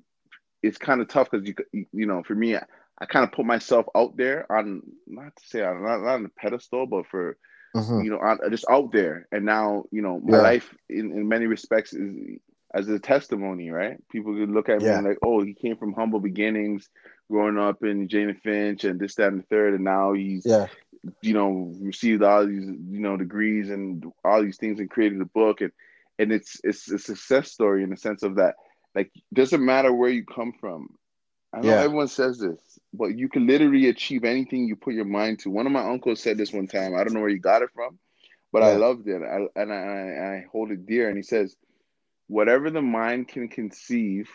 [0.62, 2.64] It's kind of tough because you you know for me I,
[2.98, 6.22] I kind of put myself out there on not to say on not, not on
[6.22, 7.36] the pedestal but for
[7.76, 8.00] mm-hmm.
[8.00, 10.42] you know on, just out there and now you know my yeah.
[10.42, 12.38] life in, in many respects is
[12.72, 15.92] as a testimony right people could look at me and like oh he came from
[15.92, 16.88] humble beginnings
[17.30, 20.66] growing up in Jane Finch and this that and the third and now he's yeah
[21.22, 25.26] you know, received all these, you know, degrees and all these things and created a
[25.26, 25.72] book and
[26.18, 28.54] and it's it's a success story in the sense of that
[28.94, 30.88] like doesn't matter where you come from.
[31.52, 31.80] I know yeah.
[31.80, 32.60] everyone says this,
[32.92, 35.50] but you can literally achieve anything you put your mind to.
[35.50, 36.94] One of my uncles said this one time.
[36.94, 37.98] I don't know where he got it from,
[38.52, 38.68] but yeah.
[38.68, 39.20] I loved it.
[39.20, 41.08] I, and I, I hold it dear.
[41.08, 41.56] And he says,
[42.28, 44.30] whatever the mind can conceive,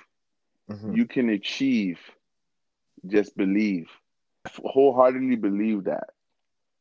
[0.70, 0.94] mm-hmm.
[0.94, 2.00] you can achieve.
[3.08, 3.88] Just believe.
[4.58, 6.10] Wholeheartedly believe that.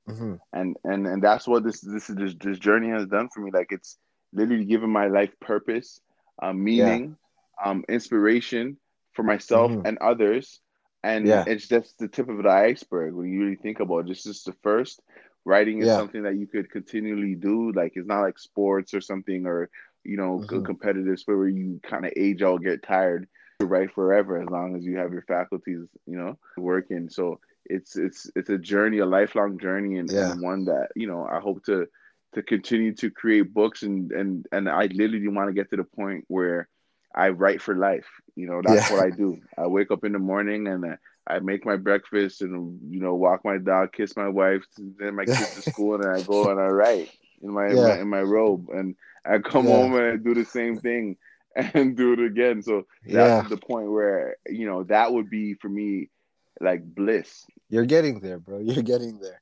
[0.08, 0.34] Mm-hmm.
[0.52, 3.50] And and and that's what this this this this journey has done for me.
[3.50, 3.98] Like it's
[4.32, 6.00] literally given my life purpose,
[6.42, 7.16] um, meaning,
[7.58, 7.70] yeah.
[7.70, 8.76] um, inspiration
[9.12, 9.86] for myself mm-hmm.
[9.86, 10.60] and others.
[11.02, 11.44] And yeah.
[11.46, 14.08] it's just the tip of the iceberg when you really think about it.
[14.08, 15.00] This is the first.
[15.46, 15.96] Writing is yeah.
[15.96, 17.72] something that you could continually do.
[17.72, 19.70] Like it's not like sports or something or
[20.02, 20.64] you know mm-hmm.
[20.64, 23.28] competitive sport where you kind of age out, get tired.
[23.60, 27.08] To write forever as long as you have your faculties, you know, working.
[27.08, 30.32] So it's it's it's a journey, a lifelong journey, and, yeah.
[30.32, 31.86] and one that you know I hope to
[32.34, 35.84] to continue to create books and and and I literally want to get to the
[35.84, 36.68] point where
[37.14, 38.06] I write for life.
[38.34, 38.96] You know, that's yeah.
[38.96, 39.40] what I do.
[39.56, 40.96] I wake up in the morning and I,
[41.26, 45.24] I make my breakfast and you know walk my dog, kiss my wife, send my
[45.24, 47.70] kids to school, and I go and I write in my, yeah.
[47.70, 49.72] in, my in my robe, and I come yeah.
[49.72, 51.16] home and I do the same thing
[51.56, 52.62] and do it again.
[52.62, 56.10] So that's the point where you know that would be for me
[56.60, 57.46] like bliss.
[57.68, 58.58] You're getting there, bro.
[58.64, 59.40] You're getting there.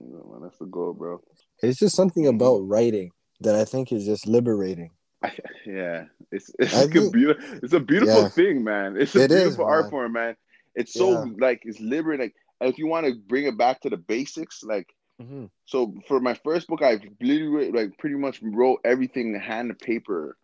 [0.00, 1.20] Man, that's the goal, bro.
[1.62, 3.10] It's just something about writing
[3.40, 4.90] that I think is just liberating.
[5.66, 8.28] Yeah, it's it's like a beautiful it's a beautiful yeah.
[8.28, 8.96] thing, man.
[8.96, 10.34] It's a it beautiful is, art form, man.
[10.74, 11.32] It's so yeah.
[11.38, 12.32] like it's liberating.
[12.60, 14.88] Like, if you want to bring it back to the basics, like
[15.20, 15.44] mm-hmm.
[15.66, 20.36] so for my first book, I literally like pretty much wrote everything hand to paper,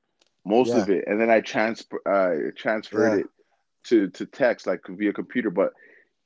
[0.44, 0.82] most yeah.
[0.82, 3.26] of it, and then I transfer uh, transferred it
[3.84, 5.50] to to text like via computer.
[5.50, 5.72] But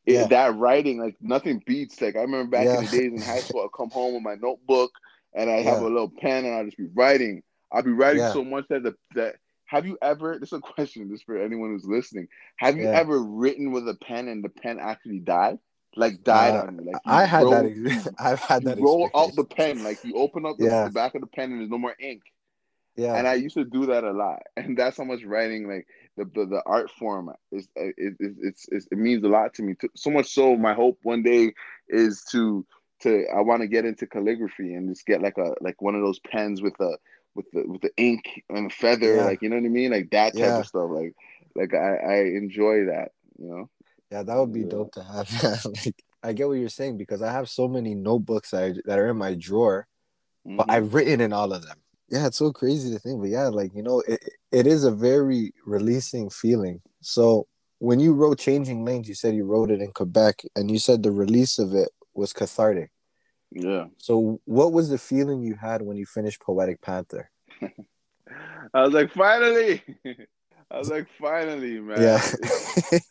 [0.06, 0.26] yeah.
[0.26, 2.00] that writing, like nothing beats.
[2.00, 2.78] Like I remember back yeah.
[2.78, 4.92] in the days in high school, I'd come home with my notebook
[5.34, 5.74] and I yeah.
[5.74, 7.42] have a little pen and I'll just be writing.
[7.72, 9.36] I'll be writing so much that the that
[9.66, 12.28] have you ever this is a question this for anyone who's listening.
[12.56, 15.58] Have you ever written with a pen and the pen actually died?
[15.96, 16.84] Like died uh, on you.
[16.84, 20.14] Like you I had that ex- I've had that roll out the pen, like you
[20.14, 22.22] open up the, the back of the pen and there's no more ink.
[22.96, 23.14] Yeah.
[23.14, 24.42] And I used to do that a lot.
[24.56, 25.86] And that's how much writing like
[26.20, 29.62] the, the, the art form is it, it, it's, it's, it means a lot to
[29.62, 29.74] me.
[29.96, 31.54] So much so, my hope one day
[31.88, 32.66] is to
[33.00, 36.02] to I want to get into calligraphy and just get like a like one of
[36.02, 36.98] those pens with the
[37.34, 39.24] with the with the ink and the feather, yeah.
[39.24, 40.58] like you know what I mean, like that type yeah.
[40.58, 40.90] of stuff.
[40.90, 41.14] Like
[41.54, 43.70] like I I enjoy that, you know.
[44.10, 44.68] Yeah, that would be yeah.
[44.68, 45.64] dope to have.
[45.64, 48.98] like I get what you're saying because I have so many notebooks that, I, that
[48.98, 49.86] are in my drawer,
[50.46, 50.58] mm-hmm.
[50.58, 51.78] but I've written in all of them
[52.10, 54.90] yeah, it's so crazy to think, but yeah, like you know, it it is a
[54.90, 56.80] very releasing feeling.
[57.00, 57.46] So
[57.78, 61.02] when you wrote Changing Lanes, you said you wrote it in Quebec, and you said
[61.02, 62.90] the release of it was cathartic.
[63.52, 63.86] Yeah.
[63.98, 67.30] So what was the feeling you had when you finished Poetic Panther?
[68.74, 69.82] I was like, finally.
[70.72, 72.00] I was like, finally, man.
[72.00, 72.20] Yeah.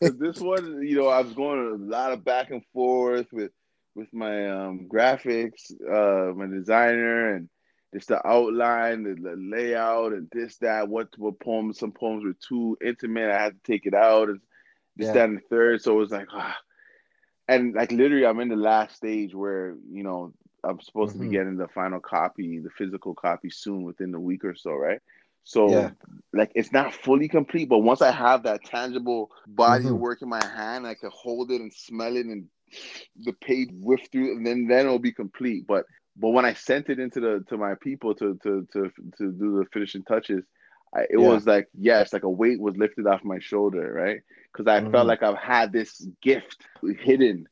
[0.00, 3.52] this one, you know, I was going a lot of back and forth with
[3.96, 7.48] with my um, graphics, uh, my designer, and
[7.92, 10.88] just the outline, the, the, layout, and this, that.
[10.88, 11.78] What what poems?
[11.78, 13.30] Some poems were too intimate.
[13.30, 14.40] I had to take it out, and
[14.96, 15.12] this, yeah.
[15.14, 15.82] that, and the third.
[15.82, 16.56] So it was like, ah.
[17.48, 21.18] and like literally, I'm in the last stage where you know I'm supposed mm-hmm.
[21.18, 21.32] to be mm-hmm.
[21.32, 25.00] getting the final copy, the physical copy soon, within the week or so, right?
[25.44, 25.90] So Yeah.
[26.32, 29.98] like it's not fully complete, but once I have that tangible body of Mhm.
[29.98, 32.48] work in my hand, I can hold it and smell it and
[33.24, 35.66] the page whiff through, and then then it'll be complete.
[35.66, 35.86] But
[36.20, 39.58] but when I sent it into the to my people to to to to do
[39.58, 40.44] the finishing touches,
[40.96, 41.30] I, it Yeah.
[41.30, 44.20] was like yes, like a weight was lifted off my shoulder, right?
[44.52, 44.90] Because I Mhm.
[44.90, 46.66] felt like I've had this gift
[47.00, 47.46] hidden,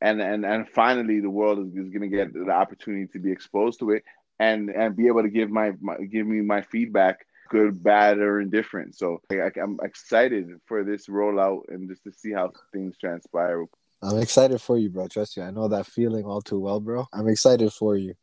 [0.00, 3.32] and and and finally the world is, is going to get the opportunity to be
[3.32, 4.04] exposed to it
[4.38, 8.40] and and be able to give my, my give me my feedback good bad or
[8.40, 13.64] indifferent so I, i'm excited for this rollout and just to see how things transpire
[14.02, 15.08] I'm excited for you, bro.
[15.08, 15.42] Trust you.
[15.42, 17.06] I know that feeling all too well, bro.
[17.12, 18.14] I'm excited for you.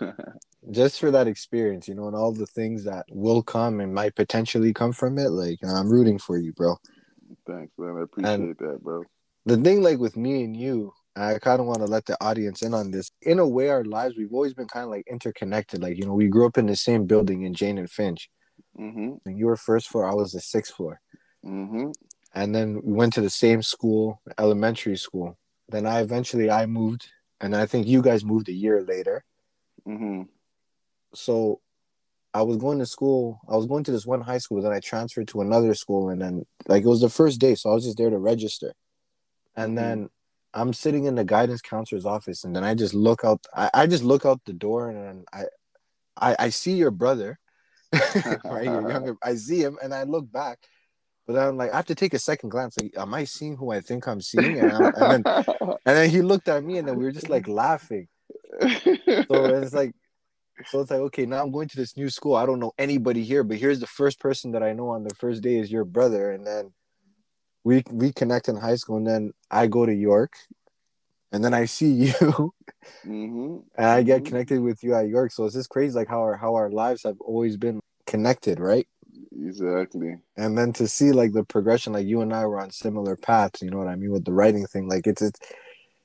[0.70, 4.14] Just for that experience, you know, and all the things that will come and might
[4.16, 5.30] potentially come from it.
[5.30, 6.76] Like, I'm rooting for you, bro.
[7.46, 9.02] thanks man i appreciate that bro
[9.46, 12.62] The thing, like, with me and you, I kind of want to let the audience
[12.62, 13.10] in on this.
[13.22, 15.82] In a way, our lives, we've always been kind of like interconnected.
[15.82, 18.28] Like, you know, we grew up in the same building in Jane and Finch.
[18.78, 21.00] mm-hmm And you were first floor, I was the sixth floor.
[21.44, 21.90] mm-hmm
[22.38, 25.36] and then we went to the same school elementary school.
[25.68, 27.02] Then i eventually i moved
[27.40, 29.24] and i think you guys moved a year later.
[29.86, 30.22] Mm-hmm.
[31.14, 31.60] So
[32.34, 34.80] i was going to school i was going to this one high school then i
[34.80, 36.34] transferred to another school and then
[36.72, 38.72] like it was the first day so i was just there to register.
[39.56, 39.80] And Mhm.
[39.80, 40.10] then
[40.58, 43.86] i'm sitting in the guidance counselor's office and then i just look out i, I
[43.94, 45.42] just look out the door and then I,
[46.28, 47.30] I i see your brother
[48.54, 48.70] right?
[48.74, 50.58] Your younger i see him and i look back
[51.28, 52.78] but I'm like, I have to take a second glance.
[52.78, 54.60] Like, am I seeing who I think I'm seeing?
[54.60, 55.26] And, I'm, and then
[55.60, 58.08] and then he looked at me, and then we were just like laughing.
[59.30, 59.92] So it's like,
[60.66, 62.36] so it's like, okay, now I'm going to this new school.
[62.36, 65.14] I don't know anybody here, but here's the first person that I know on the
[65.14, 66.72] first day is your brother, and then
[67.64, 70.34] we we connect in high school, and then I go to York,
[71.32, 72.52] and then I see you,
[73.06, 74.26] mm-hmm and I get Mhm.
[74.26, 75.32] connected with you at York.
[75.32, 78.86] So it's just crazy, like how our how our lives have always been connected, right?
[79.46, 83.16] Exactly and then to see like the progression like you and i were on similar
[83.16, 85.40] paths you know what i mean with the writing thing like it's it's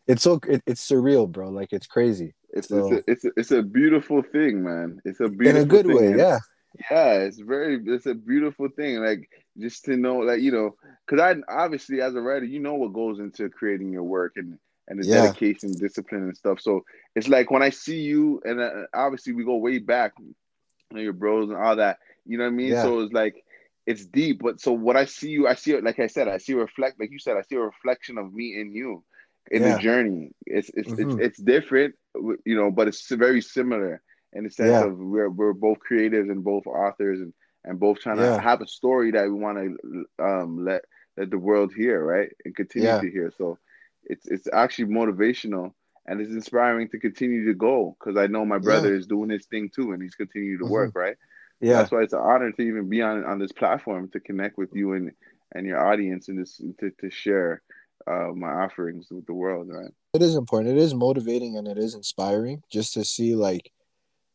[0.07, 3.31] it's so it, it's surreal bro like it's crazy it's So- it's, a, it's a
[3.37, 5.95] it's a beautiful thing man it's a beautiful in a good thing.
[5.95, 6.39] way yeah
[6.91, 11.21] yeah it's very it's a beautiful thing like just to know like you know because
[11.21, 14.99] i obviously as a writer you know what goes into creating your work and and
[15.01, 15.21] the Yeah.
[15.21, 16.83] dedication discipline and stuff so
[17.15, 20.33] it's like when i see you and uh, obviously we go way back you
[20.91, 22.75] know your bros and all that you know what i mean Yeah.
[22.75, 23.35] so it's like
[23.85, 26.37] it's deep but so what i see you i see it like i said i
[26.37, 29.03] see a reflect like you said i see a reflection of me and you
[29.51, 29.65] in Yeah.
[29.65, 30.97] the journey it's it's, Mhm.
[30.97, 31.95] it's it's different
[32.45, 34.01] you know but it's very similar
[34.33, 34.81] in the sense Yeah.
[34.81, 37.33] of we're we're both creatives and both authors and
[37.65, 38.35] and both trying Yeah.
[38.35, 40.81] to have a story that we want to um let
[41.17, 42.99] let the world hear right and continue Yeah.
[42.99, 43.57] to hear so
[44.03, 45.71] it's it's actually motivational
[46.07, 49.45] and it's inspiring to continue to go because I know my brother is doing his
[49.45, 50.65] thing too and he's continuing to Mhm.
[50.65, 51.15] work right
[51.63, 51.77] yeah.
[51.77, 54.69] That's why it's an honor to even be on on this platform to connect with
[54.73, 55.11] you and
[55.55, 57.61] and your audience and this to, to share
[58.05, 59.91] uh my offerings with the world right?
[60.13, 60.77] It is important.
[60.77, 63.71] It is motivating and it is inspiring just to see like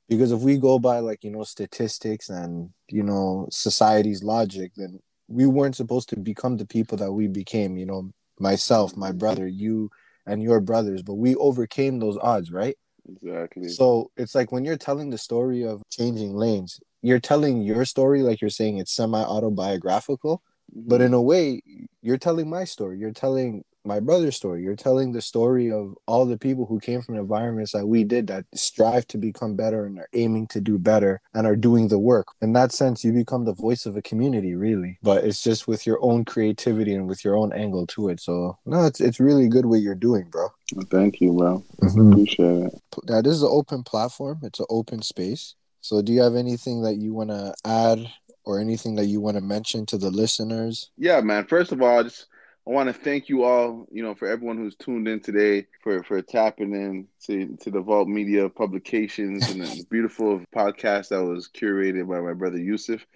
[0.08, 4.98] because if we go by like you know statistics and you know society's logic then
[5.28, 8.10] we weren't supposed to become the people that we became you know
[8.40, 9.90] myself my brother you
[10.26, 12.76] and your brothers but we overcame those odds right?
[13.22, 13.68] Exactly.
[13.68, 18.22] So it's like when you're telling the story of changing lanes, you're telling your story
[18.22, 20.42] like you're saying it's semi autobiographical,
[20.74, 21.06] but Mhm.
[21.06, 21.62] in a way,
[22.02, 22.98] you're telling my story.
[22.98, 24.62] You're telling my brother's story.
[24.62, 28.26] You're telling the story of all the people who came from environments that we did
[28.26, 31.98] that strive to become better and are aiming to do better and are doing the
[31.98, 32.26] work.
[32.42, 34.98] In that sense, you become the voice of a community, really.
[35.02, 38.20] But it's just with your own creativity and with your own angle to it.
[38.20, 40.48] So no, it's it's really good what you're doing, bro.
[40.90, 44.40] thank you bro appreciate it Now, this is an open platform.
[44.42, 45.54] It's an open space.
[45.80, 48.10] So, do you have anything that you want to add
[48.44, 50.90] or anything that you want to mention to the listeners?
[50.96, 51.46] Yeah, man.
[51.46, 52.26] First of all, I just
[52.66, 56.02] I want to thank you all, you know, for everyone who's tuned in today, for
[56.02, 61.48] for tapping in to to the Vault Media publications and the beautiful podcast that was
[61.48, 63.06] curated by my brother Yusuf.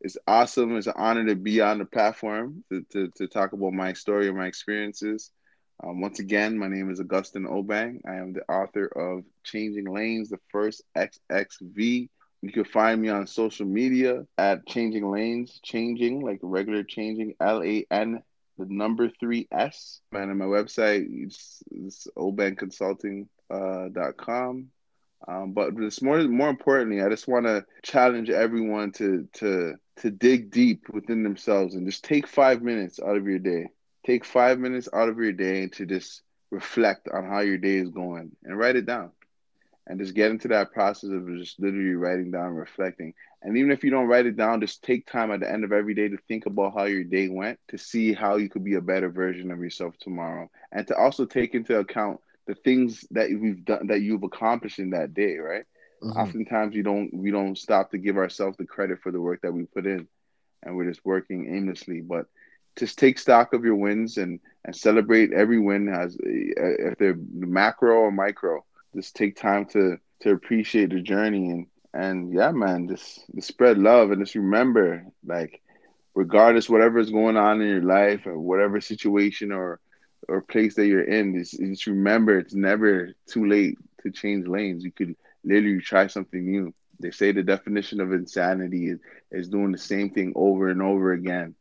[0.00, 0.76] It's awesome.
[0.76, 4.28] It's an honor to be on the platform to to, to talk about my story
[4.28, 5.30] and my experiences.
[5.84, 8.02] Um, once again, my name is Augustin Obang.
[8.06, 12.08] I am the author of Changing Lanes, the first XXV.
[12.40, 17.64] You can find me on social media at Changing Lanes, changing like regular changing, L
[17.64, 18.22] A N,
[18.58, 20.00] the number three S.
[20.12, 24.68] And on my website, it's, it's obangconsulting.com.
[25.28, 30.10] Um, but this more more importantly, I just want to challenge everyone to to to
[30.10, 33.68] dig deep within themselves and just take five minutes out of your day.
[34.06, 37.90] Take five minutes out of your day to just reflect on how your day is
[37.90, 39.12] going and write it down
[39.86, 43.14] and just get into that process of just literally writing down, reflecting.
[43.42, 45.72] And even if you don't write it down, just take time at the end of
[45.72, 48.74] every day to think about how your day went, to see how you could be
[48.74, 53.28] a better version of yourself tomorrow, and to also take into account the things that
[53.30, 55.64] we've done that you've accomplished in that day, right?
[56.02, 56.18] Mm-hmm.
[56.18, 59.52] Oftentimes we don't we don't stop to give ourselves the credit for the work that
[59.52, 60.06] we put in,
[60.62, 62.00] and we're just working aimlessly.
[62.00, 62.26] But
[62.78, 67.16] just take stock of your wins and and celebrate every win as eh, if they're
[67.34, 68.64] macro or micro.
[68.94, 73.78] Just take time to to appreciate the journey and and yeah, man, just, just spread
[73.78, 75.60] love and just remember, like,
[76.14, 79.80] regardless whatever is going on in your life or whatever situation or
[80.28, 84.84] or place that you're in, just, just remember it's never too late to change lanes.
[84.84, 86.72] You could literally try something new.
[87.00, 89.00] They say the definition of insanity is,
[89.32, 91.54] is doing the same thing over and over again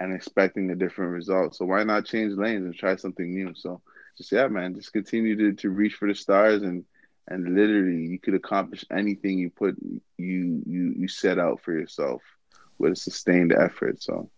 [0.00, 1.54] and expecting a different result.
[1.54, 3.54] So why not change lanes and try something new?
[3.54, 3.82] So
[4.16, 6.84] just yeah, man, just continue to, to reach for the stars and
[7.28, 9.76] and literally you could accomplish anything you put
[10.18, 12.22] you you you set out for yourself
[12.78, 14.02] with a sustained effort.
[14.02, 14.30] So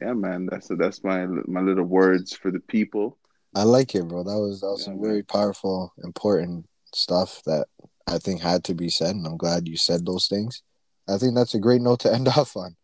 [0.00, 3.18] yeah, man, that's a, that's my my little words for the people.
[3.54, 4.22] I like it, bro.
[4.22, 5.04] That was that was yeah, some man.
[5.04, 7.66] very powerful, important stuff that
[8.06, 10.62] I think had to be said, and I'm glad you said those things.
[11.08, 12.76] I think that's a great note to end off on.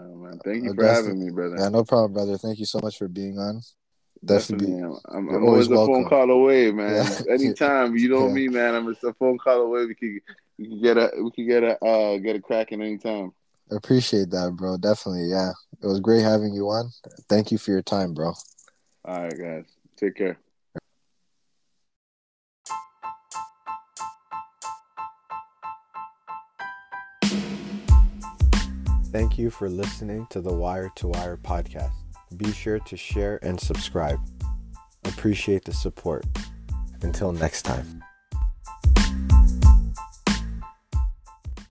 [0.00, 0.38] Oh, man.
[0.44, 1.56] Thank you uh, for having me, brother.
[1.58, 2.38] Yeah, no problem, brother.
[2.38, 3.60] Thank you so much for being on.
[4.24, 5.00] Definitely, Definitely.
[5.08, 7.06] I'm, I'm always, always a phone call away, man.
[7.06, 7.20] Yeah.
[7.32, 8.32] Anytime you know yeah.
[8.32, 8.74] me, man.
[8.74, 9.86] I'm just a phone call away.
[9.86, 10.20] We can
[10.58, 13.32] we can get a we can get a uh, get a crack cracking anytime.
[13.70, 14.76] Appreciate that, bro.
[14.76, 15.52] Definitely, yeah.
[15.80, 16.90] It was great having you on.
[17.28, 18.32] Thank you for your time, bro.
[19.04, 19.64] All right, guys.
[19.96, 20.38] Take care.
[29.10, 31.94] Thank you for listening to the Wire to Wire podcast.
[32.36, 34.20] Be sure to share and subscribe.
[35.04, 36.26] Appreciate the support.
[37.00, 38.04] Until next time.